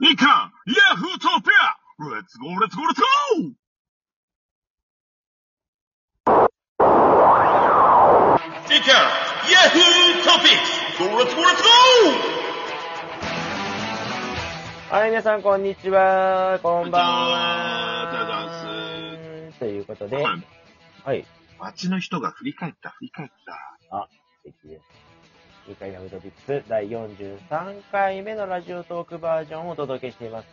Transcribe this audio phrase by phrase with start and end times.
[0.00, 3.52] 日韓ヤフートピアレッツゴーレッツゴーレッツゴー
[8.66, 8.96] 日韓
[9.52, 10.64] ヤフートピック
[10.96, 11.62] スゴーレッツゴーレッツ
[14.88, 16.58] ゴはい、皆さん、こんにちは。
[16.62, 18.08] こんばんは。
[18.10, 20.42] ちはおはようございということで、ー
[21.04, 21.26] はい、
[21.58, 24.08] 街の人が振り返った、振り返った。
[24.42, 25.09] 素敵です。
[25.70, 27.38] 2回ヤフートピックス第43
[27.92, 30.48] 回目のラジオトークバージョンをお届けしています。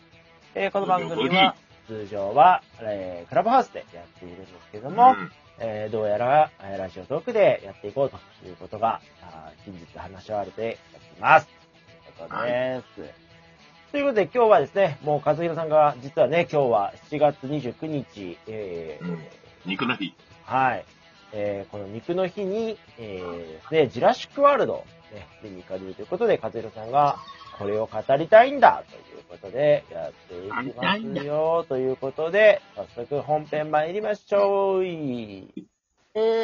[0.53, 1.55] えーこの番組は、
[1.87, 10.77] 通常は、えークラブハウスでやっているんですけども、うんえーどうやら、えーラジオトークでやっていこうということが、あー近日話し合われて
[11.17, 11.47] います。
[11.47, 13.91] ということです。
[13.91, 19.19] ということで今日はですね、もう和弘さんが実はね、今日は7月29日、えーうん
[19.65, 20.13] 肉の日。
[20.43, 20.85] はい。
[21.33, 27.17] えーこの肉の日に、えーですね、ジュラシックワールドを、ね、見に行かれるということで、和弘さんが
[27.57, 34.83] これを語りたいんだということで、やっていきますよということで、早速本編参りましょう。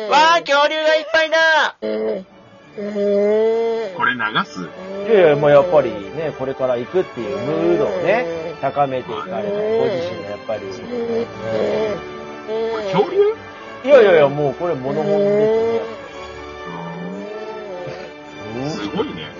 [0.10, 1.76] わあ、恐竜がいっぱいだ。
[1.82, 1.86] こ
[4.06, 4.62] れ流す？
[5.08, 8.26] いやいや、もうやっぱりね、これから行くっていうムードをね、
[8.62, 10.68] 高めていかれたご自身がやっぱり、こ
[12.78, 13.36] れ恐竜？
[13.86, 16.03] いやいやいや、もうこれ物本ですね。
[18.84, 19.32] すごいね。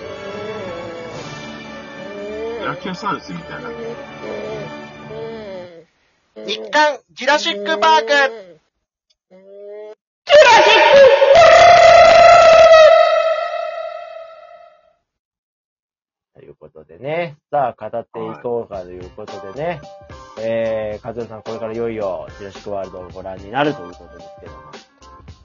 [2.60, 3.68] ブラキオサウルスみたいな。
[7.12, 8.60] ジュラシックパーク
[16.34, 19.80] ということでね、さあ語っていこうかということでね、
[20.40, 24.58] えー、和代さんこれからいよいよジュラシックワールドをご覧になるということですけども。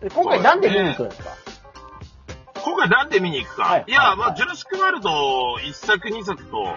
[0.02, 1.30] で今回なんで見に行くんですか？
[2.70, 3.64] 今回なんで見に行くか。
[3.64, 5.10] はいい、や、はいまあ、ジュラシックワールド
[5.56, 6.76] 1作2作と、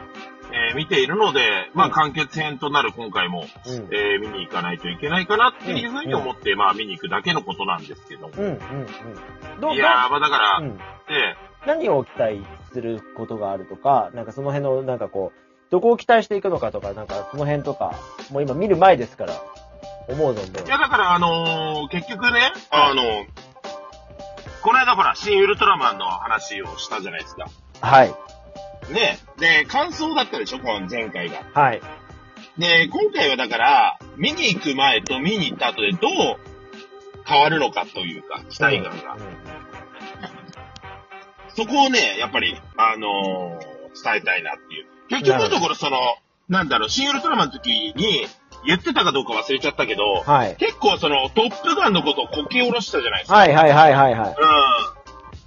[0.54, 3.72] えー見ているので、まあ、うん完結編となる今回も、うん。
[3.94, 8.34] えー見に行かないといけないかなっていうふうに思って、まあ、見に行くだけのことなんですけども。
[8.36, 9.60] うん、うん、うん。
[9.60, 10.78] どういやー、まあ、だから、うん。
[11.08, 11.36] え
[11.66, 12.42] 何を期待
[12.72, 15.38] することがあるとか、なんかその辺の、なんかこう、
[15.70, 17.94] どこを期待していくのかとか、なんかその辺とか、
[18.30, 19.34] もう今見る前ですから、
[20.08, 20.68] 思うのでーい。
[20.68, 23.02] や、だから、あのー結局ね、あの
[24.62, 27.48] この間ほら、新ウルトラマンの話をしたじゃないですか。
[27.80, 28.14] はい。
[28.92, 29.18] ね。
[29.38, 31.44] で、感想だったでしょ、この前回が。
[31.52, 31.82] はい。
[32.58, 36.12] で、今回はだから、見に行く前と見に行った後でどう
[37.24, 39.16] 変わるのかというか、期待感が。
[41.54, 44.86] そこをね、やっぱり、あのー伝えたいなっていう。
[45.08, 45.98] 結局のところ、その、
[46.48, 48.26] なんだろう、新ウルトラマンの時に
[48.64, 50.56] 言ってたかどうか忘れちゃったけど、はい。
[50.56, 53.36] 結構その、トップガンのことをこけ下ろしたじゃないですか。
[53.36, 54.34] はいはいはいはいはい。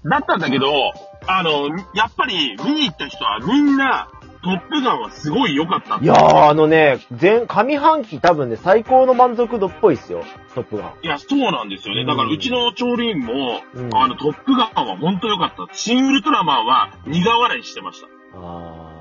[0.03, 0.09] うん。
[0.09, 0.93] だったんだけど、
[1.27, 4.09] あの、やっぱり見に行った人はみんな、
[4.43, 10.23] トップガンはすごい良かったっていやー、あのね、全、上半期多分ね、最高の満足度っぽいっすよ。
[10.53, 10.93] トップガン。
[11.01, 12.05] いや、そうなんですよね。
[12.05, 15.73] だから、うちの調理員も、うんあの、トップガンは本当良かった。
[15.73, 18.07] 新ウルトラマンは苦笑いしてました。
[18.35, 18.94] あー、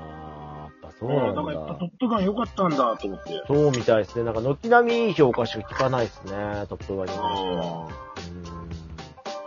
[0.99, 1.85] そうだなんからやっぱトだ。
[1.87, 3.43] ップガン良かったんだと思って。
[3.47, 4.23] そうみたいですね。
[4.23, 7.87] なんか、軒並みいい評価しか聞かないですね、トップガンに関しては。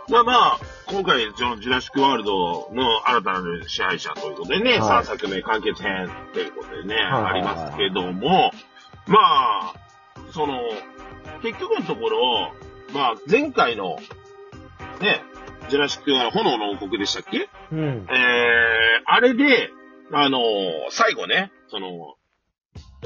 [0.09, 8.51] まあまあ、今回、そのジュラシックワールドの新たなる支配者ということでね、はい3作目完結編ということでね、ありますけども、
[9.05, 9.73] まあ、
[10.31, 10.59] その、
[11.43, 12.51] 結局のところ、
[12.93, 13.97] まあ、前回の、
[14.99, 15.21] ね、
[15.69, 17.47] ジュラシックワールド、炎の王国でしたっけ？
[17.71, 17.79] うん。
[17.79, 18.07] うん。
[18.09, 19.69] えー、あれで、
[20.11, 20.39] あの
[20.91, 22.15] 最後ね、その、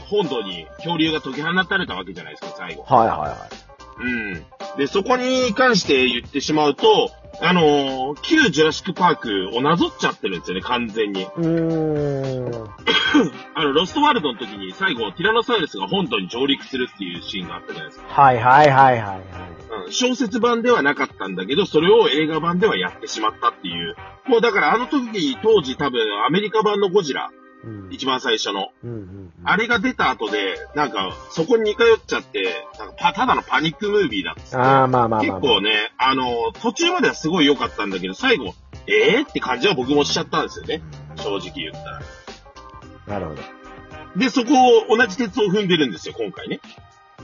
[0.09, 2.83] 本土に恐竜が解き放たれたわけじゃないですか、最後。
[2.83, 3.72] はいはいはい。
[3.99, 4.77] うん。
[4.77, 7.11] で、そこに関して言ってしまうと、
[7.41, 11.23] あのー旧ジュラシックパークをなぞっちゃってるんですよね、完全に。
[11.23, 12.69] うーん。
[13.55, 18.21] あの、ロストワールドの時に最後、ティラノサウルスが本土に上陸するっていうシーンがあったじゃないですか。
[18.21, 19.85] はいはいはいはいはい。
[19.85, 23.95] うん、小説版ではなかったんだけど、それを映画版ではやってしまったっていう。
[24.27, 27.29] もうだからあの時、当時多分アメリカ版のゴジラ、
[27.63, 27.89] うん。
[27.91, 28.69] 一番最初の。
[28.83, 29.33] うんうんうん。
[29.43, 34.55] あれが出た後で、なんか、そこに似通っちゃって、なんかパただのパニックムービーだっつって。
[34.57, 35.41] あー、まあまあまあ、結まあ。
[35.41, 38.53] 構ね、あの、途中まではすごい良かったんだけど、最後、
[38.87, 39.29] えー？
[39.29, 40.81] って感じは僕もしちゃったんですよね。
[41.15, 42.01] 正直言ったら。
[43.07, 43.41] なるほど。
[44.17, 44.53] で、そこ
[44.91, 46.59] を同じ鉄を踏んでるんですよ、今回ね。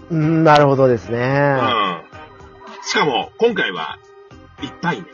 [0.09, 1.19] うん、なるほどですね。
[1.19, 2.83] うん。
[2.83, 3.99] しかも、今回は、
[4.63, 5.05] いっぱいね。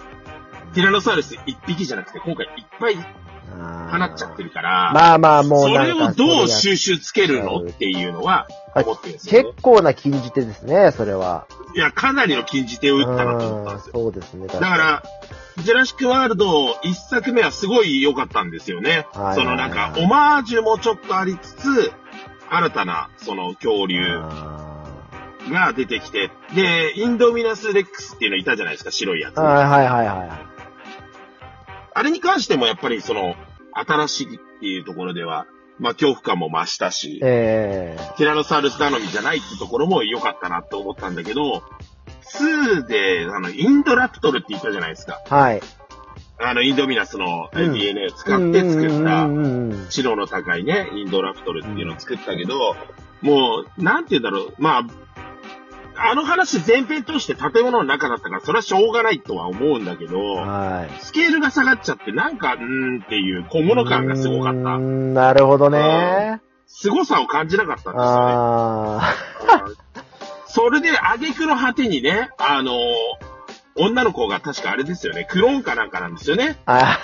[0.74, 2.98] ティラノサウルス一匹じゃなくて、今回いっぱい
[3.86, 9.62] 放っちゃってるから、まあまあ、もうそれをどう収集つけるのっていうのは、あ思ってるんですよ、ね結。
[9.62, 11.48] 構な禁じ手ですね、それは。
[11.76, 13.92] いや、かなりの禁じ手を打ったなと思ったんですよ。
[13.94, 14.48] そうですね。
[14.48, 15.04] だから、
[15.58, 19.08] ジュラシックワールド一作目はすごい良かったんですよね。
[19.14, 21.92] はいそのなんか、オマージュもちょっとありつつ、
[22.50, 24.66] 新たな、その恐竜あ
[25.52, 29.36] が出てきて、で、インドミナスレックスっていうのいたじゃないですか、白いやつ。
[29.36, 30.30] ーはいはいはいはい。
[31.94, 33.36] あれに関してもやっぱりその、
[33.76, 35.46] 新しいっていうところでは、
[35.78, 41.64] まあ恐怖感も増したし、えティラノサウルス頼みじゃないってところも良かったなって思ったんだけど、
[42.26, 45.22] 2で、あの、インドラプトルって言ったじゃないですか。
[45.26, 45.62] ー、はい。
[46.38, 52.76] あの、インドミナスの DNA を使って作った知能の高いね、インドラプトルっていうのを作ったけど、
[53.22, 54.84] もう、なんて言うんだろう、まあ、
[55.98, 61.02] あの話全編通して建物の中だったから、それはしょうがないとは思うんだけど、はい。
[61.02, 64.78] スケールが下がっちゃって、なんか、うーんっていう小物感がすごかった。
[64.78, 66.42] なるほどね。
[66.68, 68.04] 凄さを感じなかったんですよね。
[68.04, 69.16] あ
[70.48, 72.74] それで、挙句の果てにね、あの
[73.78, 76.58] 女の子が確かあれですよね、クローンかなんかなんですよね。
[76.66, 76.98] あ。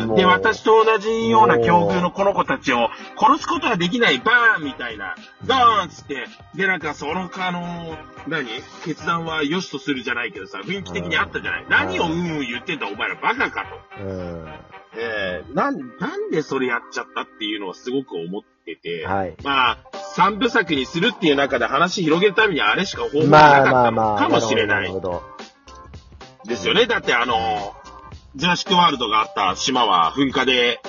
[0.00, 0.14] うん。
[0.16, 5.14] で、私と同じような境遇のこの子たちを殺すことはできない、バーンみたいな、
[5.44, 6.26] ドーンっつって、
[6.56, 8.48] で、なんかその、あの、何？
[8.84, 11.66] 決断は良しとするじゃないけどさ、雰囲気的にあったじゃない。
[11.68, 13.64] 何をうんうん言ってんだ、お前らバカか
[13.98, 14.04] と。
[14.04, 14.48] うん。
[14.96, 19.36] えー、なん、なんでそれやっちゃったっていうのはすごく思ってて、はい。
[19.44, 19.78] まあ、
[20.14, 24.18] 三部作にするっていう中で話広げるためにあれしか方法がなまあまかったのあまあ。
[24.18, 25.22] かもしれないなるほど。
[26.44, 26.86] ですよね。
[26.86, 27.74] だってあの、
[28.34, 30.80] ジュラシックワールドがあった島は噴火で、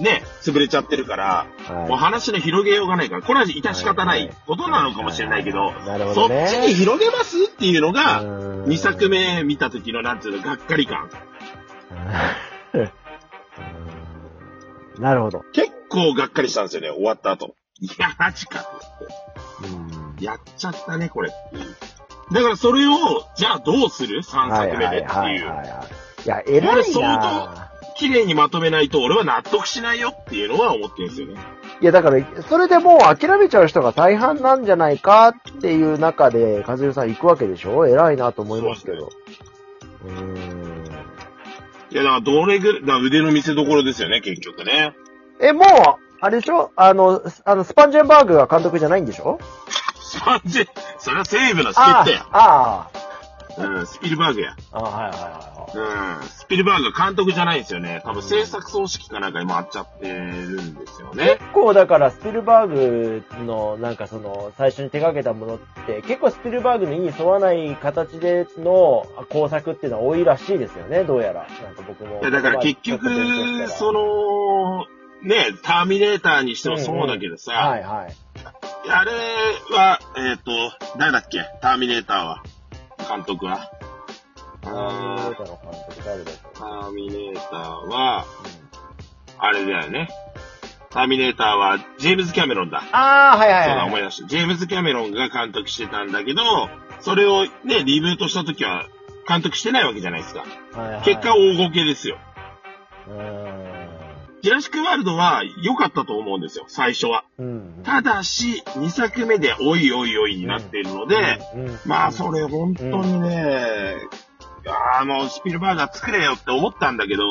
[0.00, 5.72] ね、潰れちゃってるから、もうは話の広げようがないから、これは致し方ないことなのかもしれないけど、
[6.14, 6.28] そっ。
[6.48, 7.76] ちに広げますってい。
[7.76, 9.08] うのが、うん2作。
[9.08, 10.30] 目見た時のなんてい。
[10.34, 11.10] うの、がっかり感。
[12.74, 12.90] うん
[14.98, 15.44] なるほど。
[15.52, 17.54] 結構がっかりしたんですよね、終わった後。
[17.80, 17.88] い。
[17.98, 18.66] や、マジか。
[20.20, 21.32] やっちゃったね、これ。
[22.32, 22.92] だからそれを、
[23.36, 25.46] じゃあどうする ?3 作目でっていう。
[26.22, 26.24] い。
[26.24, 31.40] いや、偉いな綺麗にまとめないと俺は納得しないよっていうのは思ってるんですよね。
[31.80, 37.86] いや、だから、それでもう諦めちゃう人が大半なんじゃないかっていう中で、和代さん行くわけでしょ？
[37.86, 39.10] 偉いなと思いますけど。
[40.04, 40.84] うーん。
[41.90, 44.94] いや、だからどれぐらい、腕の見せ所ですよね、結局ね。
[45.40, 45.66] え、もう、
[46.20, 46.70] あれでしょ？
[46.76, 49.38] あの、あの、スパンジェンバーグが監督じゃないんでしょ？
[50.08, 50.68] スパンジェ、
[50.98, 52.26] それは西部の助あっ人や。
[52.32, 52.90] あ、
[53.58, 54.56] うん、スピルバーグや。
[54.72, 55.58] ああ、はいはいはい
[56.20, 58.00] うん、スピルバーグが監督じゃないんですよね。
[58.04, 61.16] 多分制作総指揮かなんかに回っちゃってるんですよはい。
[61.18, 61.52] ね結。
[61.52, 71.46] 構だから、スピルバーグの、なんかその、最初に手掛けたものって、結構スピルバーグの意に沿わない形での工作っていうのは多いらしいですよね、どうやら。
[71.62, 72.20] なんか僕も。
[72.20, 74.86] いやだから結局、その、
[75.22, 78.14] ね、ターミネーターにしてもそうだけどさ、はいはい。
[78.90, 79.12] あれ
[79.76, 80.50] は、えっ、と、
[80.98, 81.44] 誰だっけ？
[81.60, 82.42] ターミネーターは。
[83.08, 83.70] 監督は。
[84.62, 90.08] ターミネーターの監督誰だっターミネーターは、け、あれだよね。
[90.90, 92.82] ターミネーターは、ジェームズ・キャメロンだ。
[92.92, 93.88] ああ、はいはいそうだ、はい。
[93.88, 94.28] 思い出した。
[94.28, 96.42] ジェームズ・キャメロンが監督してたんだけど、
[97.00, 98.86] それをね、リブートした時は、
[99.28, 100.40] 監督してないわけじゃないですか。
[100.72, 102.16] はいはい結果、大ごけですよ。
[103.08, 103.47] うー
[104.40, 107.24] ジュラシック・ワールドは良かったと思うんですよ、最初は。
[107.82, 111.40] ただし、2作目でおいおいおいになっているので、
[111.86, 113.96] まあ、それ本当にね、
[114.98, 117.24] あの、スピルバーガー作れよって思ったんだけど、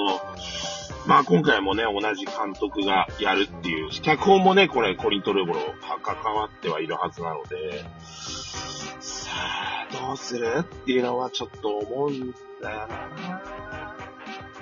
[1.05, 7.85] まあ今回もね、同じ監督がやるっていう、脚本もね、これ、コリント・レボロは関わってはいるはずなので、
[8.99, 12.87] さあ、どうするっていうのはちょっと思うんだよな。
[12.87, 12.97] ま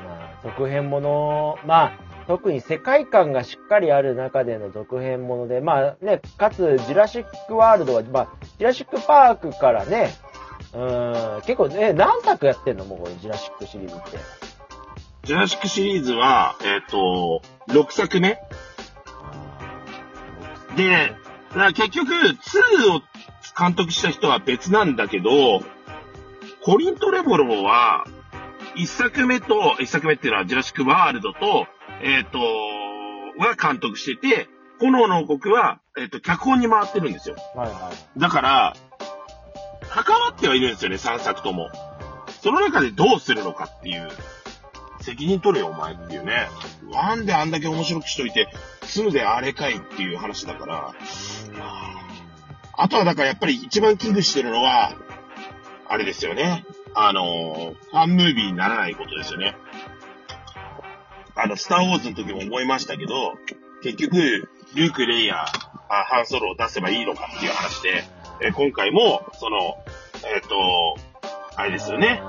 [0.06, 8.28] あ、続編もの、まあ、特に世界観がしっかりある中での続編もので、まあね、かつ、ジュラシックワールドは、まあ、
[8.58, 10.14] ジュラシックパークからね、
[10.74, 14.18] うーん、結構ね、何作やってんのもうこのジュラシックシリーズって。
[15.24, 18.40] ジュラシックシリーズは、えっ、と、6作目
[20.76, 21.14] で、
[21.74, 23.02] 結局、2を
[23.58, 25.62] 監督した人は別なんだけど、
[26.64, 28.06] コリント・レボロは、
[28.76, 31.68] 1作目と、1作目っていうのはジュラシック・ワールドと、
[32.02, 32.40] えっ、と、
[33.38, 34.48] は監督してて、
[34.80, 37.36] 炎の王国は、えっ、と、脚本に回ってるんですよ。
[37.56, 38.20] はいはい。
[38.20, 38.76] だから、
[39.90, 41.70] 関わってはいるんですよね、3作とも。
[42.42, 44.10] その中でどうするのかっていう、
[45.02, 46.50] 責任取れよ、お前っていうね。
[46.92, 48.50] なんであんだけ面白くしといて、
[48.82, 50.94] 2であれかいっていう話だから。
[52.78, 54.94] あとはだからやっぱり一番危惧してるのは、
[55.88, 56.66] あれですよね。
[56.94, 59.56] あのーファンムービーにならないことですよね。
[61.36, 63.34] あの、スターウォーズの時も思いましたけど、
[63.84, 65.38] 結局、ルーク・レイヤー、
[65.90, 68.04] あハンソロを出せばいいのかっていう話で、
[68.42, 69.58] えー今回も、その、
[70.26, 70.98] えっ、と、
[71.56, 72.22] あれですよね。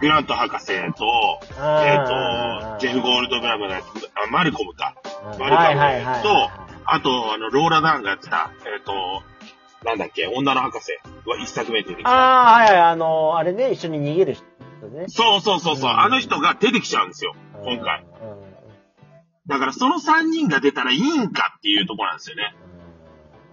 [0.00, 3.80] グラント博士と、えっ、と、ジェフ・ゴールドブラムがあ、
[4.30, 4.94] マルコムか。
[5.24, 6.50] マルコムはいはいはいと、
[6.84, 9.22] あと、あの、ローラ・ダンがやってた、えっ、と、
[9.84, 10.92] なんだっけ、女の博士
[11.26, 12.10] は一作目に出てきた。
[12.10, 15.06] ああ、はいはい、あの、あれね、一緒に逃げる人ね。
[15.08, 18.04] そうそうそうそう、うんあの人が出てきちゃうんですよ、今回。
[19.48, 19.54] うん。
[19.54, 22.54] うんだからその3人が出たらいいんかっていうところなんですよね。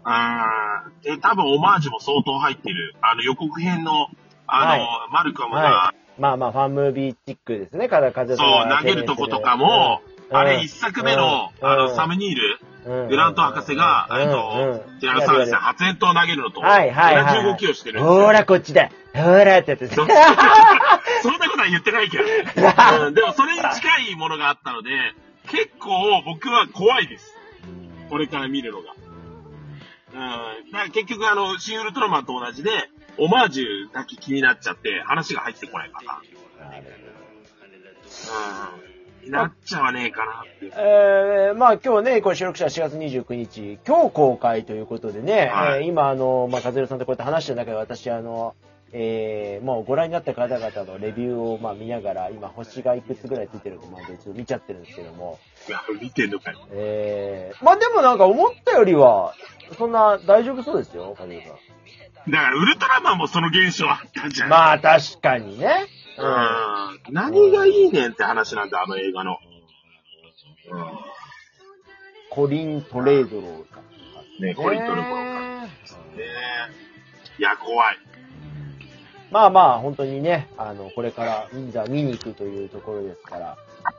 [0.03, 2.96] あーで、多分オマージュも相当入ってる。
[3.01, 4.08] あの予告編の、
[4.48, 12.38] あの、はマルコムが、はまあまあ、ファンムービーチックですね、風風そう、投げるとことかも、あれ一作目の、あの、サムニニー
[12.86, 18.01] ル、グラント博士が、えっと、ティラノサウルスで発煙筒を投げるのと、はいはいはい同じ動きをしてる。
[18.01, 18.89] ほら、こっちだ。
[19.13, 22.24] ほらってやつですそ そんなことは言ってないけど。
[22.25, 22.31] ね。
[23.08, 24.91] うん、でもそれに近いものがあったので、
[25.50, 27.36] 結構僕は怖いです。
[28.10, 28.94] これから見るのが。
[30.13, 30.15] う
[30.68, 30.72] ん。
[30.72, 32.72] だから結局あの、シン・ウルトラマンと同じで、
[33.18, 36.22] オマージュだけ気になっちゃって、話が入ってこないかな。
[39.24, 39.32] うん。
[39.32, 40.44] なっちゃわねえかな。
[40.62, 48.56] えー、まあ今日ね、これ収録者4月29日、今日公開ということでね、はいえー今あの、まあ、和弘さんとこうやって話してる中で私あの、
[48.91, 56.60] えー、もうご覧になった方々のレビューをまあ見ながら、今星がいくつぐらいついてるかまでちょっと見ちゃってるんですけども、いや、見てんのかよ。
[56.72, 59.36] えー、まあでもなんか思ったよりは、
[59.77, 62.31] そんな大丈夫そうですよ、和弘さん。
[62.31, 64.50] だから、ウルトラマンもその現象あったじゃん。
[64.50, 65.86] まあ確かにね。
[66.17, 67.13] うん。
[67.13, 69.38] 何がいいねんって話なんだ、あの映画の。
[70.72, 70.86] うん。
[72.31, 74.46] コリン・トレードローさん。
[74.46, 75.69] ねコリントレードローねね
[77.38, 77.98] いや、怖い。
[79.31, 83.57] まあまあ、本当にね、あの、これから、いざ見に行くというところですから、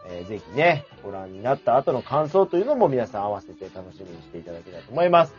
[0.08, 5.34] えーぜひね、ご覧になった後の感想というのも皆さん合わせて楽しみにしていただけたらと思います。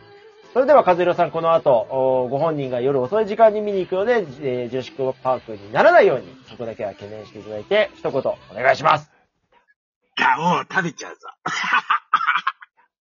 [0.54, 9.10] それでは、和弘さん、この後、ご本人が夜遅い時間に見に行くので、えージュシックパークにならないように、そこだけは懸念していただいて、一言お願いします。
[10.18, 11.28] いや、もう食べちゃうぞ。